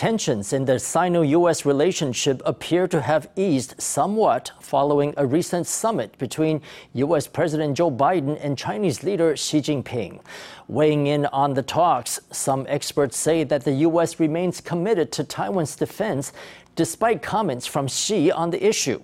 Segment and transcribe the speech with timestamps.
[0.00, 6.16] Tensions in the Sino US relationship appear to have eased somewhat following a recent summit
[6.16, 6.62] between
[6.94, 10.22] US President Joe Biden and Chinese leader Xi Jinping.
[10.68, 15.76] Weighing in on the talks, some experts say that the US remains committed to Taiwan's
[15.76, 16.32] defense
[16.76, 19.02] despite comments from Xi on the issue.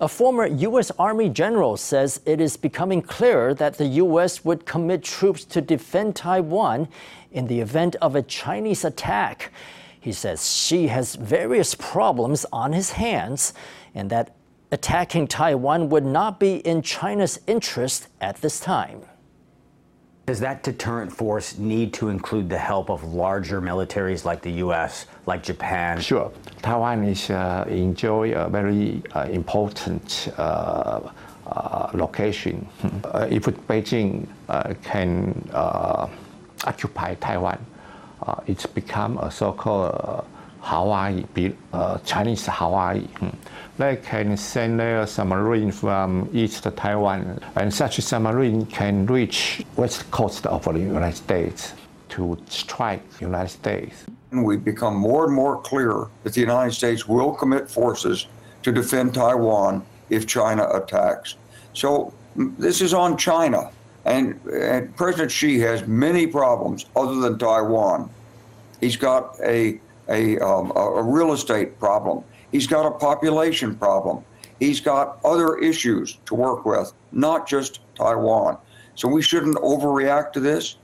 [0.00, 0.92] A former U.S.
[1.00, 4.44] Army general says it is becoming clearer that the U.S.
[4.44, 6.86] would commit troops to defend Taiwan
[7.32, 9.50] in the event of a Chinese attack.
[10.08, 13.52] He says Xi has various problems on his hands
[13.94, 14.34] and that
[14.72, 19.02] attacking Taiwan would not be in China's interest at this time.
[20.24, 25.04] Does that deterrent force need to include the help of larger militaries like the U.S.,
[25.26, 26.00] like Japan?
[26.00, 26.32] Sure.
[26.62, 31.00] Taiwan is uh, enjoy a very uh, important uh,
[31.46, 32.66] uh location.
[33.04, 35.34] Uh, if Beijing uh, can
[36.64, 37.58] occupy Taiwan,
[38.28, 40.22] Uh, it's become a so-called uh,
[40.60, 41.24] Hawaii,
[41.72, 43.06] uh, Chinese Hawaii.
[43.20, 43.30] Hmm
[43.78, 50.46] they can send their submarine from East Taiwan, and such submarine can reach west coast
[50.46, 51.74] of the United States
[52.08, 54.04] to strike United States.
[54.32, 58.26] We've become more and more clear that the United States will commit forces
[58.64, 61.36] to defend Taiwan if China attacks.
[61.72, 63.70] So this is on China.
[64.04, 68.10] And, and President Xi has many problems other than Taiwan.
[68.80, 72.24] He's got a, a, um, a real estate problem.
[72.52, 74.24] He's got a population problem.
[74.58, 78.58] He's got other issues to work with, not just Taiwan.
[78.94, 80.76] So we shouldn't overreact to this.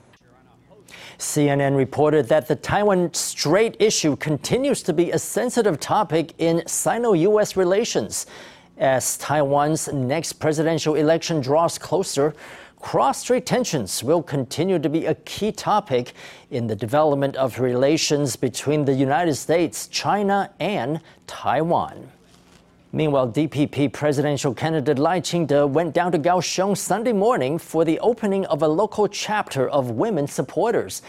[1.18, 7.12] CNN reported that the Taiwan Strait issue continues to be a sensitive topic in Sino
[7.12, 8.26] US relations.
[8.78, 12.34] As Taiwan's next presidential election draws closer,
[12.84, 16.12] cross-strait tensions will continue to be a key topic
[16.50, 22.12] in the development of relations between the United States, China, and Taiwan.
[22.92, 28.44] Meanwhile, DPP presidential candidate Lai Ching-te went down to Kaohsiung Sunday morning for the opening
[28.46, 31.00] of a local chapter of women supporters.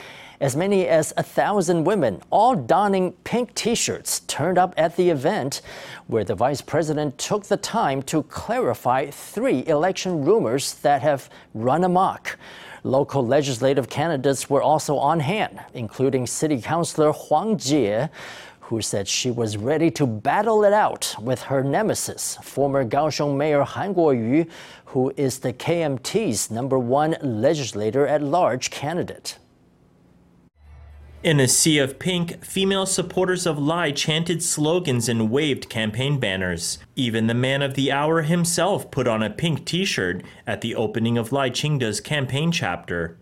[0.41, 5.09] As many as a thousand women, all donning pink t shirts, turned up at the
[5.09, 5.61] event,
[6.07, 11.85] where the vice president took the time to clarify three election rumors that have run
[11.85, 12.37] amok.
[12.83, 18.09] Local legislative candidates were also on hand, including City Councilor Huang Jie,
[18.59, 23.63] who said she was ready to battle it out with her nemesis, former Kaohsiung Mayor
[23.63, 24.45] Han Kuo-yu,
[24.85, 29.37] who is the KMT's number one legislator at large candidate.
[31.25, 36.77] In a sea of pink, female supporters of Lai chanted slogans and waved campaign banners.
[36.95, 40.75] Even the man of the hour himself put on a pink t shirt at the
[40.75, 43.17] opening of Lai Ching-te's campaign chapter.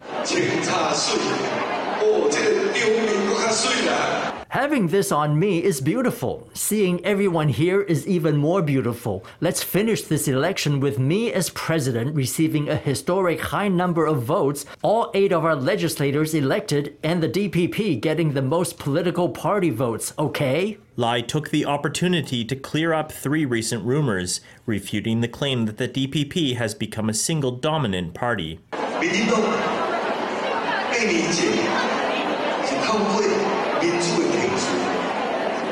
[4.53, 6.47] Having this on me is beautiful.
[6.53, 9.25] Seeing everyone here is even more beautiful.
[9.41, 14.63] Let's finish this election with me as president receiving a historic high number of votes,
[14.83, 20.13] all eight of our legislators elected, and the DPP getting the most political party votes,
[20.19, 20.77] okay?
[20.97, 25.87] Lai took the opportunity to clear up three recent rumors, refuting the claim that the
[25.87, 28.59] DPP has become a single dominant party.
[33.83, 34.67] 因素已经是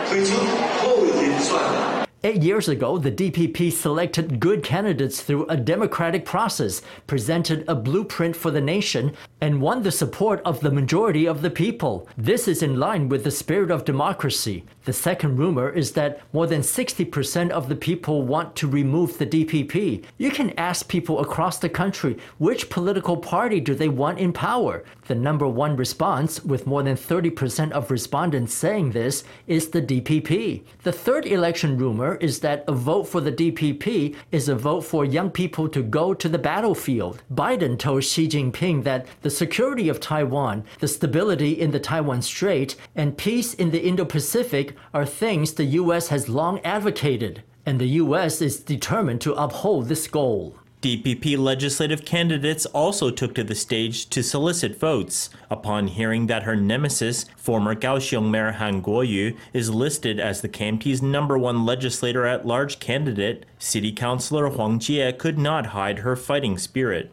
[0.10, 0.36] 推出
[0.82, 8.36] 后已经算了 Eight years ago, the DPP selected good candidates through a democratic process, presented a blueprint
[8.36, 12.08] for the nation, and won the support of the majority of the people.
[12.16, 14.64] This is in line with the spirit of democracy.
[14.86, 19.26] The second rumor is that more than 60% of the people want to remove the
[19.26, 20.03] DPP.
[20.20, 24.84] You can ask people across the country which political party do they want in power.
[25.08, 30.62] The number one response, with more than 30% of respondents saying this, is the DPP.
[30.84, 35.06] The third election rumor is that a vote for the DPP is a vote for
[35.06, 37.24] young people to go to the battlefield.
[37.34, 42.76] Biden told Xi Jinping that the security of Taiwan, the stability in the Taiwan Strait,
[42.96, 46.09] and peace in the Indo Pacific are things the U.S.
[46.09, 48.41] has long advocated, and the U.S.
[48.41, 50.56] is determined to uphold this goal.
[50.82, 55.30] DPP legislative candidates also took to the stage to solicit votes.
[55.48, 61.04] Upon hearing that her nemesis, former Kaohsiung Mayor Han Kuo-yu, is listed as the KMT's
[61.04, 66.58] number one legislator at large candidate, City Councilor Huang Jie could not hide her fighting
[66.58, 67.12] spirit.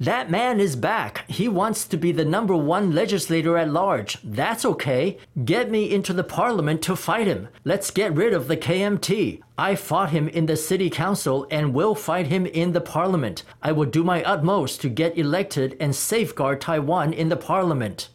[0.00, 1.26] That man is back.
[1.28, 4.16] He wants to be the number one legislator at large.
[4.24, 5.18] That's okay.
[5.44, 7.48] Get me into the parliament to fight him.
[7.64, 9.42] Let's get rid of the KMT.
[9.58, 13.42] I fought him in the city council and will fight him in the parliament.
[13.62, 18.08] I will do my utmost to get elected and safeguard Taiwan in the parliament.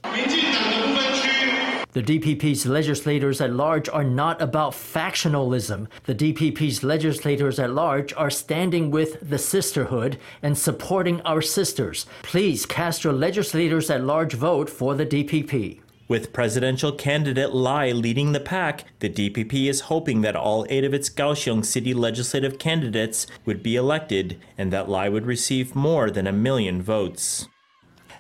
[1.95, 5.88] The DPP's legislators at large are not about factionalism.
[6.03, 12.06] The DPP's legislators at large are standing with the sisterhood and supporting our sisters.
[12.21, 15.80] Please cast your legislators at large vote for the DPP.
[16.09, 20.94] With presidential candidate Lai leading the pack, the DPP is hoping that all eight of
[20.94, 26.27] its Kaohsiung city legislative candidates would be elected and that Lai would receive more than
[26.27, 27.48] a million votes.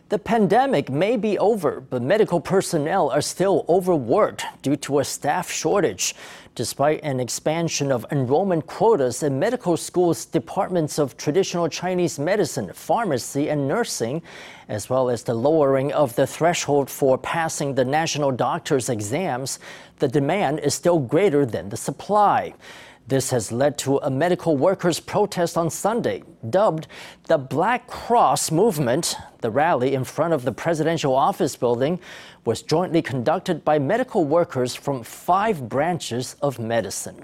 [0.09, 5.49] The pandemic may be over, but medical personnel are still overworked due to a staff
[5.49, 6.13] shortage.
[6.53, 13.49] Despite an expansion of enrollment quotas in medical schools' departments of traditional Chinese medicine, pharmacy,
[13.49, 14.21] and nursing,
[14.69, 19.57] as well as the lowering of the threshold for passing the national doctor's exams,
[19.97, 22.53] the demand is still greater than the supply.
[23.07, 26.87] This has led to a medical workers' protest on Sunday, dubbed
[27.27, 29.15] the Black Cross Movement.
[29.41, 31.99] The rally in front of the presidential office building
[32.45, 37.23] was jointly conducted by medical workers from five branches of medicine.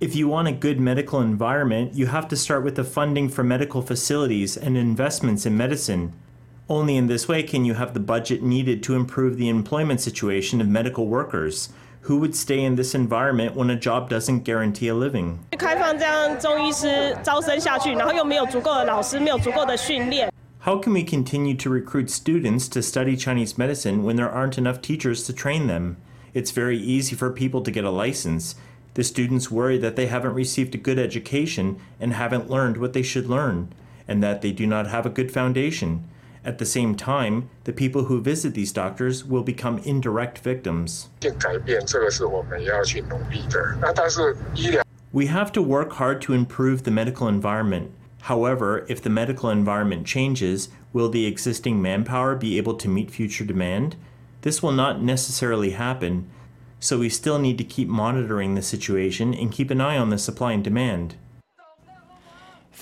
[0.00, 3.44] If you want a good medical environment, you have to start with the funding for
[3.44, 6.14] medical facilities and investments in medicine.
[6.68, 10.60] Only in this way can you have the budget needed to improve the employment situation
[10.60, 11.70] of medical workers.
[12.02, 15.44] Who would stay in this environment when a job doesn't guarantee a living?
[20.60, 24.80] How can we continue to recruit students to study Chinese medicine when there aren't enough
[24.80, 25.96] teachers to train them?
[26.32, 28.54] It's very easy for people to get a license.
[28.94, 33.02] The students worry that they haven't received a good education and haven't learned what they
[33.02, 33.72] should learn,
[34.06, 36.08] and that they do not have a good foundation.
[36.44, 41.08] At the same time, the people who visit these doctors will become indirect victims.
[45.12, 47.92] We have to work hard to improve the medical environment.
[48.22, 53.44] However, if the medical environment changes, will the existing manpower be able to meet future
[53.44, 53.96] demand?
[54.42, 56.28] This will not necessarily happen,
[56.80, 60.18] so we still need to keep monitoring the situation and keep an eye on the
[60.18, 61.14] supply and demand.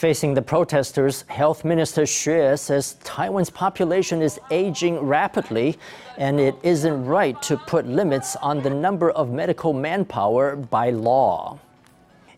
[0.00, 5.76] Facing the protesters, Health Minister Hsueh says Taiwan's population is aging rapidly
[6.17, 11.58] and it isn't right to put limits on the number of medical manpower by law.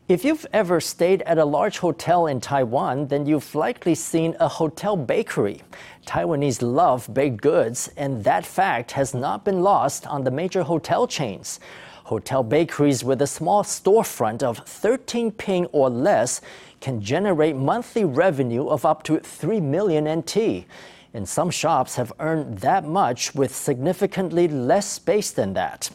[0.08, 4.48] If you've ever stayed at a large hotel in Taiwan, then you've likely seen a
[4.48, 5.62] hotel bakery.
[6.04, 11.06] Taiwanese love baked goods, and that fact has not been lost on the major hotel
[11.06, 11.60] chains.
[12.02, 16.40] Hotel bakeries with a small storefront of 13 ping or less
[16.82, 20.66] can generate monthly revenue of up to 3 million NT.
[21.14, 25.88] And some shops have earned that much with significantly less space than that.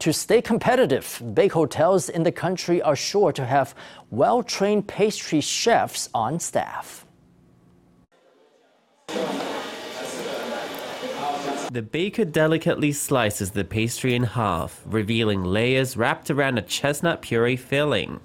[0.00, 3.74] To stay competitive, big hotels in the country are sure to have
[4.10, 7.04] well trained pastry chefs on staff.
[11.72, 17.56] The baker delicately slices the pastry in half, revealing layers wrapped around a chestnut puree
[17.56, 18.20] filling.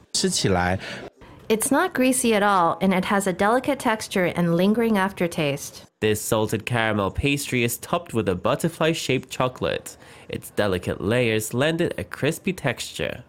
[1.48, 5.86] It's not greasy at all, and it has a delicate texture and lingering aftertaste.
[6.02, 9.96] This salted caramel pastry is topped with a butterfly shaped chocolate.
[10.28, 13.24] Its delicate layers lend it a crispy texture.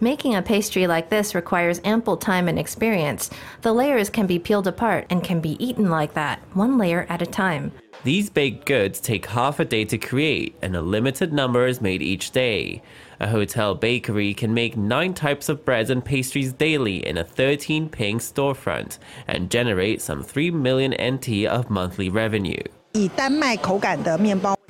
[0.00, 3.30] Making a pastry like this requires ample time and experience.
[3.62, 7.22] The layers can be peeled apart and can be eaten like that, one layer at
[7.22, 7.70] a time.
[8.04, 12.00] These baked goods take half a day to create, and a limited number is made
[12.00, 12.80] each day.
[13.18, 17.88] A hotel bakery can make nine types of breads and pastries daily in a 13
[17.88, 22.62] ping storefront and generate some 3 million NT of monthly revenue.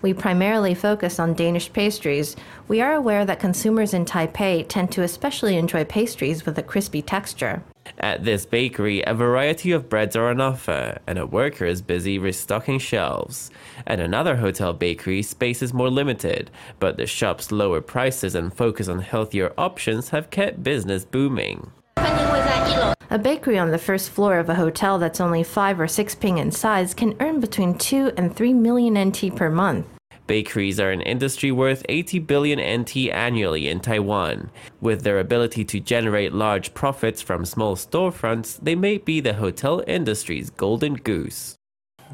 [0.01, 2.35] We primarily focus on Danish pastries.
[2.67, 7.03] We are aware that consumers in Taipei tend to especially enjoy pastries with a crispy
[7.03, 7.63] texture.
[8.01, 12.17] At this bakery, a variety of breads are on offer, and a worker is busy
[12.17, 13.51] restocking shelves.
[13.89, 18.87] At another hotel bakery, space is more limited, but the shop's lower prices and focus
[18.87, 21.73] on healthier options have kept business booming.
[21.97, 26.39] A bakery on the first floor of a hotel that's only 5 or 6 ping
[26.39, 29.87] in size can earn between 2 and 3 million NT per month.
[30.29, 34.51] Bakeries are an industry worth 80 billion NT annually in Taiwan.
[34.79, 39.83] With their ability to generate large profits from small storefronts, they may be the hotel
[39.87, 41.57] industry's golden goose.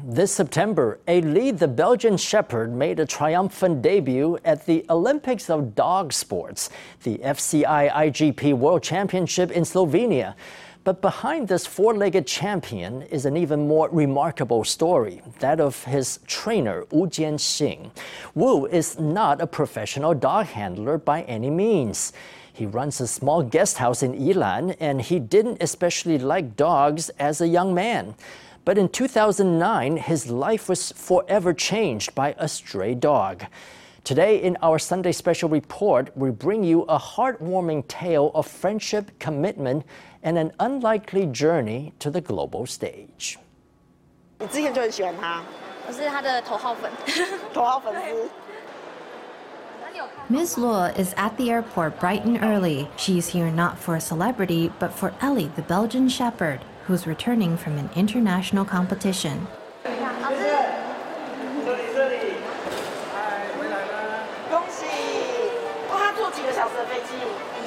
[0.01, 6.13] This September, Ellie the Belgian Shepherd made a triumphant debut at the Olympics of Dog
[6.13, 6.69] Sports,
[7.03, 10.35] the FCI IGP World Championship in Slovenia.
[10.85, 16.19] But behind this four legged champion is an even more remarkable story that of his
[16.27, 17.89] trainer, Wu Jianxing.
[18.35, 22.13] Wu is not a professional dog handler by any means.
[22.53, 27.41] He runs a small guest house in Yilan, and he didn't especially like dogs as
[27.41, 28.13] a young man.
[28.63, 33.45] But in 2009, his life was forever changed by a stray dog.
[34.04, 39.84] Today, in our Sunday Special report, we bring you a heartwarming tale of friendship, commitment,
[40.22, 43.38] and an unlikely journey to the global stage.
[44.38, 45.42] 你之前就很喜欢他，
[45.86, 46.90] 我是他的头号粉。
[47.52, 48.28] 头号粉丝。
[50.28, 50.56] Ms.
[50.56, 52.88] Luo is at the airport bright and early.
[52.96, 57.76] She's here not for a celebrity, but for Ellie, the Belgian Shepherd, who's returning from
[57.76, 59.46] an international competition.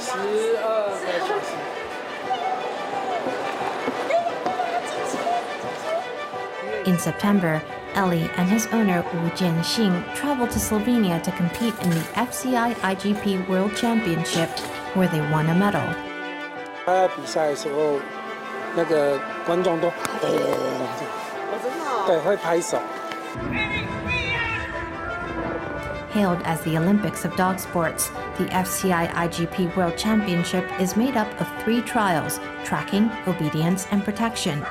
[0.08, 0.12] 十
[0.62, 1.56] 二个小时。
[6.86, 7.62] In September,
[7.96, 13.48] Ellie and his owner Wu Jianxing traveled to Slovenia to compete in the FCI IGP
[13.48, 14.50] World Championship,
[14.94, 15.88] where they won a medal.
[16.86, 18.00] 他在比赛的时候，
[18.76, 19.94] 那个观众都，我
[21.64, 22.04] 真的哦。
[22.06, 22.78] 对，会拍手。
[26.19, 28.09] hailed as the Olympics of dog sports,
[28.39, 34.67] the FCI IGP World Championship is made up of three trials tracking, obedience, and protection.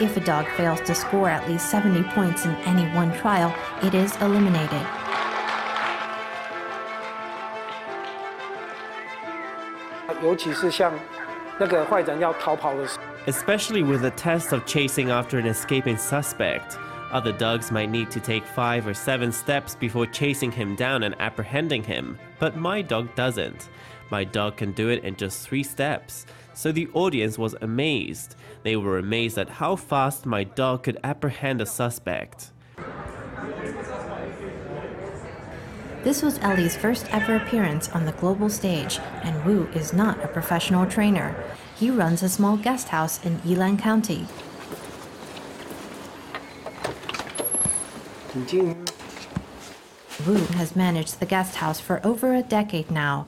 [0.00, 3.54] If a dog fails to score at least 70 points in any one trial,
[3.84, 4.84] it is eliminated.
[13.28, 16.78] Especially with the test of chasing after an escaping suspect,
[17.10, 21.20] other dogs might need to take five or seven steps before chasing him down and
[21.20, 23.68] apprehending him, but my dog doesn't.
[24.10, 26.26] My dog can do it in just three steps.
[26.54, 28.36] So the audience was amazed.
[28.62, 32.52] They were amazed at how fast my dog could apprehend a suspect.
[36.02, 40.28] This was Ellie's first ever appearance on the global stage, and Wu is not a
[40.28, 41.34] professional trainer.
[41.76, 44.26] He runs a small guest house in Yilan County.
[48.35, 48.75] 已经
[50.25, 53.25] Wu has managed the guest house for over a decade now.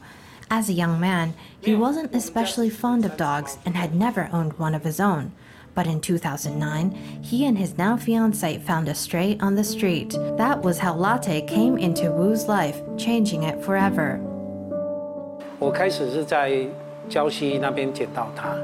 [0.50, 4.74] As a young man, he wasn't especially fond of dogs and had never owned one
[4.74, 5.34] of his own.
[5.76, 6.92] But in 2009,
[7.22, 10.16] he and his now fiancee found a stray on the street.
[10.38, 14.20] That was how Latte came into Wu's life, changing it forever.
[15.60, 16.66] 我开始是在
[17.10, 18.58] 礁溪那边捡到它。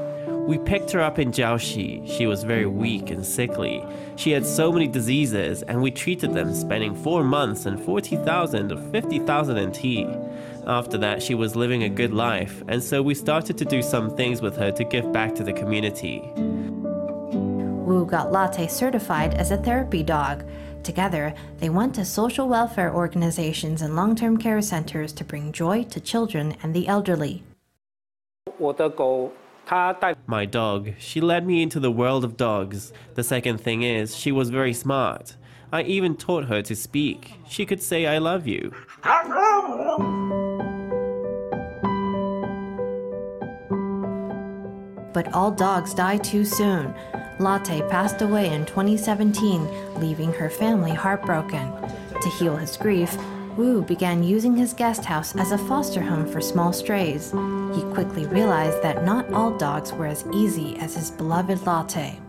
[0.48, 2.06] We picked her up in Jiaoxi.
[2.06, 3.84] She was very weak and sickly.
[4.16, 8.76] She had so many diseases, and we treated them, spending four months and 40,000 or
[8.90, 10.06] 50,000 NT.
[10.66, 14.16] After that, she was living a good life, and so we started to do some
[14.16, 16.22] things with her to give back to the community.
[16.36, 20.44] Wu got Latte certified as a therapy dog.
[20.82, 25.84] Together, they went to social welfare organizations and long term care centers to bring joy
[25.84, 27.42] to children and the elderly.
[28.58, 29.47] 我的狗它带
[30.25, 32.91] my dog, she led me into the world of dogs.
[33.13, 35.35] The second thing is, she was very smart.
[35.71, 37.33] I even taught her to speak.
[37.47, 38.73] She could say, I love you.
[45.13, 46.95] But all dogs die too soon.
[47.39, 51.71] Latte passed away in 2017, leaving her family heartbroken.
[52.19, 53.15] To heal his grief,
[53.57, 57.31] Wu began using his guest house as a foster home for small strays.
[57.73, 62.19] He quickly realized that not all dogs were as easy as his beloved latte.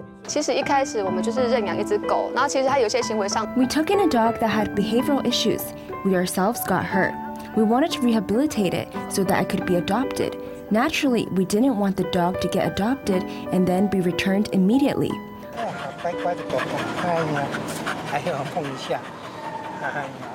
[3.56, 5.62] We took in a dog that had behavioral issues.
[6.04, 7.14] We ourselves got hurt.
[7.56, 10.36] We wanted to rehabilitate it so that it could be adopted.
[10.70, 15.10] Naturally, we didn't want the dog to get adopted and then be returned immediately.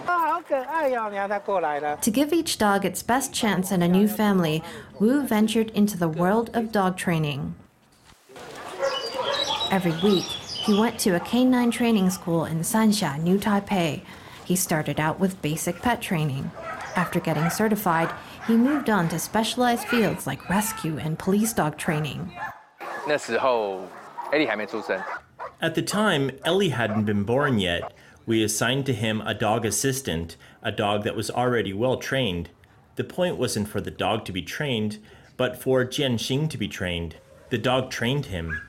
[0.08, 0.12] Oh,
[2.02, 4.64] To give each dog its best chance in a new family,
[5.00, 7.56] Wu ventured into the world of dog training.
[9.72, 14.02] Every week, he went to a canine training school in Sanxia, New Taipei.
[14.46, 16.52] He started out with basic pet training.
[16.96, 18.12] After getting certified,
[18.46, 22.32] he moved on to specialized fields like rescue and police dog training.
[25.62, 27.94] At the time, Ellie hadn't been born yet.
[28.27, 32.51] We assigned to him a dog assistant, a dog that was already well trained.
[32.97, 34.99] The point wasn't for the dog to be trained,
[35.37, 37.17] but for Jianxing to be trained.
[37.51, 38.61] The dog trained him.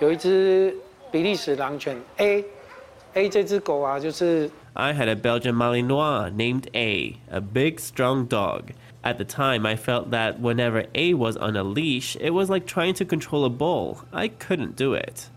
[0.00, 0.74] 有一只
[1.12, 8.72] 比利时狼犬 A，A 这只狗啊，就是 I had a Belgian Malinois named A, a big, strong dog.
[9.04, 12.66] At the time, I felt that whenever A was on a leash, it was like
[12.66, 13.98] trying to control a bull.
[14.12, 15.28] I couldn't do it.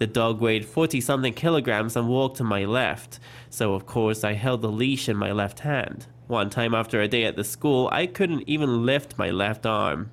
[0.00, 4.32] The dog weighed 40 something kilograms and walked to my left, so of course I
[4.32, 6.06] held the leash in my left hand.
[6.26, 10.10] One time after a day at the school, I couldn't even lift my left arm.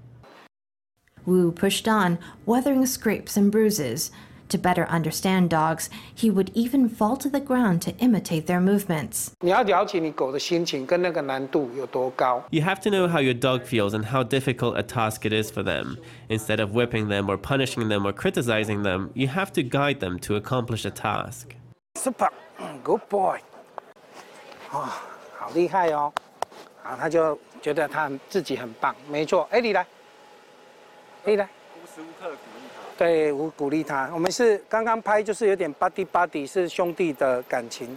[1.25, 4.11] Wu pushed on, weathering scrapes and bruises.
[4.48, 9.32] To better understand dogs, he would even fall to the ground to imitate their movements.
[9.40, 9.64] You have
[12.82, 15.96] to know how your dog feels and how difficult a task it is for them.
[16.28, 20.18] Instead of whipping them or punishing them or criticizing them, you have to guide them
[20.18, 21.54] to accomplish a task.
[21.94, 22.28] Super,
[22.84, 23.40] good boy.
[24.70, 24.86] 哦，
[25.38, 26.12] 好厉害哦！
[26.82, 29.48] 啊，他就觉得他自己很棒，没错。
[29.50, 29.86] 哎，你来，
[31.24, 31.48] 你来。
[31.82, 32.45] 无时无刻鼓励他。
[32.96, 34.08] 对，我鼓励他。
[34.12, 37.96] 我们是刚刚拍，就是有点 buddy buddy，是兄弟的感情，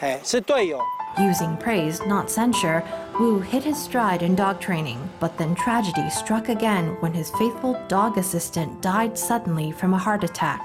[0.00, 0.78] 哎，是队友。
[1.18, 2.82] Using praise, not censure,
[3.20, 7.76] Wu hit his stride in dog training, but then tragedy struck again when his faithful
[7.88, 10.60] dog assistant died suddenly from a heart attack.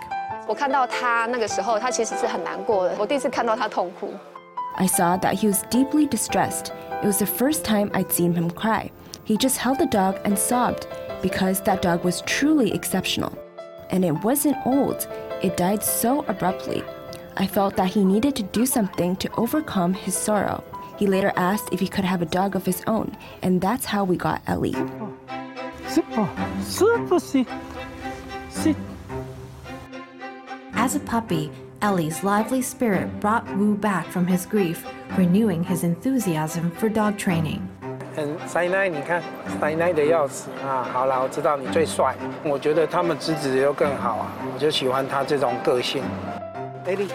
[0.47, 2.95] 我看到他那个时候，他其实是很难过的。
[2.97, 4.13] 我第一次看到他痛哭。
[4.77, 6.71] I saw that he was deeply distressed.
[7.01, 8.91] It was the first time I'd seen him cry.
[9.25, 10.87] He just held the dog and sobbed
[11.21, 13.33] because that dog was truly exceptional.
[13.92, 15.06] And it wasn't old,
[15.42, 16.82] it died so abruptly.
[17.36, 20.64] I felt that he needed to do something to overcome his sorrow.
[20.98, 24.04] He later asked if he could have a dog of his own, and that's how
[24.04, 24.74] we got Ellie.
[30.74, 34.86] As a puppy, Ellie's lively spirit brought Wu back from his grief,
[35.18, 37.68] renewing his enthusiasm for dog training.
[38.14, 39.22] 很塞奶，你看
[39.60, 40.86] 塞奶的要死啊！
[40.92, 42.14] 好了，我知道你最帅。
[42.44, 46.02] 我觉得他们侄子又更好啊，我就喜欢他这种个性。
[46.86, 47.08] Lady。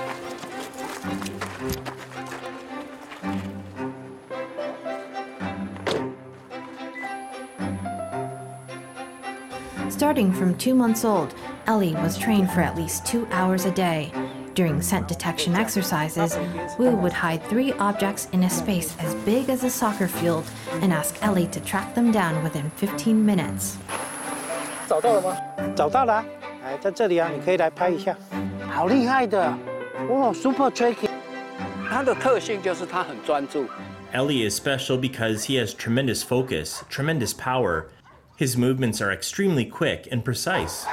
[9.89, 11.29] Starting from two months old,
[11.65, 14.11] Ellie was trained for at least two hours a day.
[14.56, 16.36] During scent detection exercises,
[16.78, 20.44] Wu would hide three objects in a space as big as a soccer field
[20.82, 23.76] and ask Ellie to track them down within 15 minutes.
[24.88, 25.36] 找到了吗？
[25.74, 26.22] 找到了，
[26.62, 28.14] 哎，在这里啊，你可以来拍一下。
[28.70, 29.56] 好厉害的，
[30.10, 31.08] 哇，super tricky。
[31.88, 33.66] 它的特性就是它很专注。
[34.12, 37.86] Ellie is special because he has tremendous focus, tremendous power.
[38.36, 40.84] His movements are extremely quick and precise.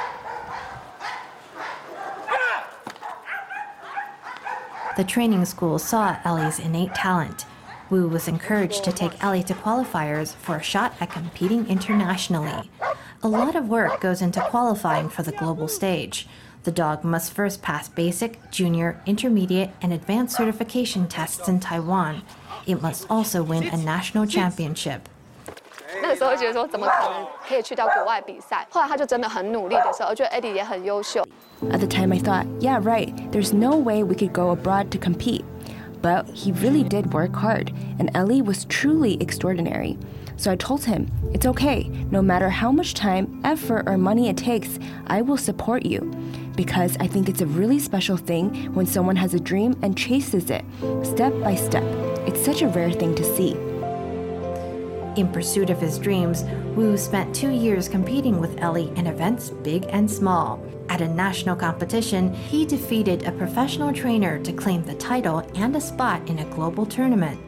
[4.97, 7.45] The training school saw Ellie's innate talent.
[7.89, 12.69] Wu was encouraged to take Ellie to qualifiers for a shot at competing internationally.
[13.23, 16.27] A lot of work goes into qualifying for the global stage.
[16.63, 22.21] The dog must first pass basic, junior, intermediate, and advanced certification tests in Taiwan.
[22.67, 25.01] It must also win a national championship.
[26.01, 28.67] 那个时候会觉得说，怎么可能可以去到国外比赛？
[28.69, 31.25] 后来他就真的很努力的时候，我觉得 Eddie 也很优秀。
[31.71, 33.12] At the time, I thought, yeah, right.
[33.34, 35.44] There's no way we could go abroad to compete.
[36.00, 39.98] But he really did work hard, and Ellie was truly extraordinary.
[40.36, 41.88] So I told him, it's okay.
[42.12, 46.02] No matter how much time, effort, or money it takes, I will support you.
[46.54, 50.48] Because I think it's a really special thing when someone has a dream and chases
[50.48, 50.64] it,
[51.02, 51.82] step by step.
[52.28, 53.56] It's such a rare thing to see.
[55.16, 56.42] In pursuit of his dreams,
[56.74, 60.60] Wu spent two years competing with Ellie in events big and small.
[60.88, 65.80] At a national competition, he defeated a professional trainer to claim the title and a
[65.80, 67.40] spot in a global tournament.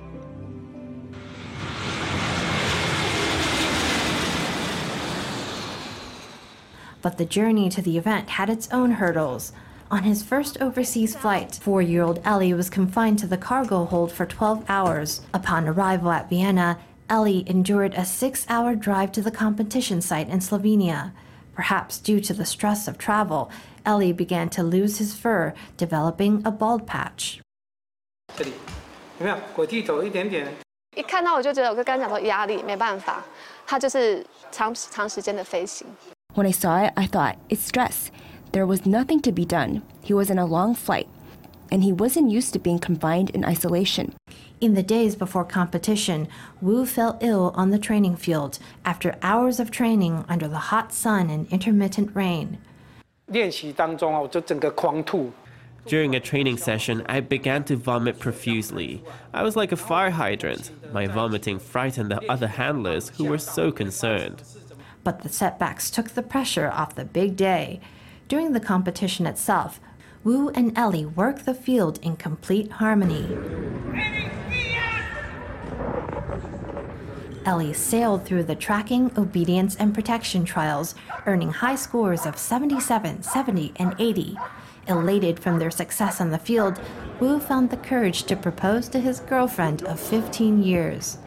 [7.03, 9.53] But the journey to the event had its own hurdles.
[9.91, 14.13] On his first overseas flight, four year old Ellie was confined to the cargo hold
[14.13, 15.23] for 12 hours.
[15.35, 16.79] Upon arrival at Vienna,
[17.10, 21.12] Ellie endured a six hour drive to the competition site in Slovenia.
[21.54, 23.50] Perhaps due to the stress of travel,
[23.86, 27.42] Ellie began to lose his fur, developing a bald patch.
[28.36, 28.54] 这里
[29.20, 30.48] 有没有鬼剃头一点点？
[30.96, 33.24] 一看到我就觉得，我就跟他讲说压力没办法，
[33.68, 35.86] 他就是长长时间的飞行。
[36.34, 38.08] When I saw it, I thought it's stress.
[38.54, 39.82] There was nothing to be done.
[40.02, 41.08] He was in a long flight,
[41.70, 44.12] and he wasn't used to being confined in isolation.
[44.59, 46.29] In the days before competition,
[46.63, 51.29] Wu fell ill on the training field after hours of training under the hot sun
[51.29, 52.57] and intermittent rain.
[55.87, 59.05] During a training session, I began to vomit profusely.
[59.35, 60.71] I was like a fire hydrant.
[60.91, 64.43] My vomiting frightened the other handlers who were so concerned.
[65.05, 67.81] But the setbacks took the pressure off the big day.
[68.27, 69.81] During the competition itself,
[70.25, 73.29] Wu and Ellie worked the field in complete harmony.
[77.47, 83.73] Ellie sailed through the tracking, obedience, and protection trials, earning high scores of 77, 70,
[83.77, 84.37] and 80.
[84.89, 86.81] Elated from their success on the field,
[87.21, 91.19] Wu found the courage to propose to his girlfriend of 15 years.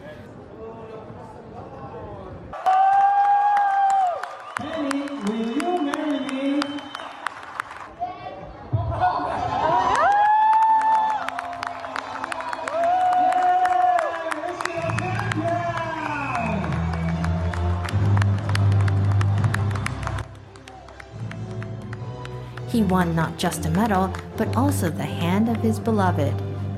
[22.99, 26.33] won not just a medal, but also the hand of his beloved.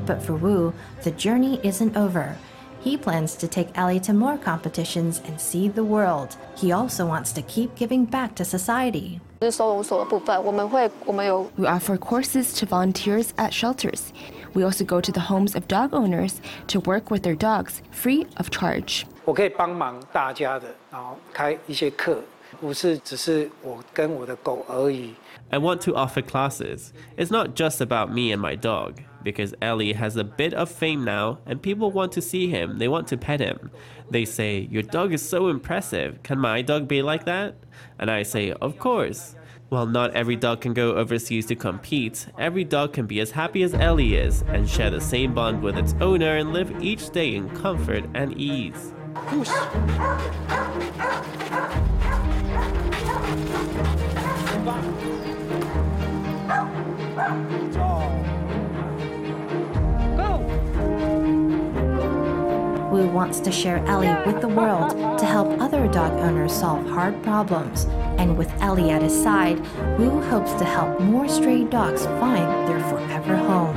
[0.05, 2.35] But for Wu, the journey isn't over.
[2.79, 6.37] He plans to take Ellie to more competitions and see the world.
[6.55, 9.19] He also wants to keep giving back to society.
[9.41, 14.11] 是收容所的部分，我们会我们有 We offer courses to volunteers at shelters.
[14.53, 16.35] We also go to the homes of dog owners
[16.67, 19.03] to work with their dogs free of charge.
[19.25, 22.19] 我可以帮忙大家的，然后开一些课，
[25.50, 26.92] I want to offer classes.
[27.16, 31.04] It's not just about me and my dog, because Ellie has a bit of fame
[31.04, 33.70] now and people want to see him, they want to pet him.
[34.10, 37.56] They say, Your dog is so impressive, can my dog be like that?
[37.98, 39.36] And I say, Of course.
[39.68, 43.62] While not every dog can go overseas to compete, every dog can be as happy
[43.62, 47.34] as Ellie is and share the same bond with its owner and live each day
[47.34, 48.92] in comfort and ease.
[49.14, 49.48] Push.
[62.92, 67.22] Wu wants to share Ellie with the world to help other dog owners solve hard
[67.22, 67.86] problems.
[68.18, 69.58] And with Ellie at his side,
[69.98, 73.71] Wu hopes to help more stray dogs find their forever home.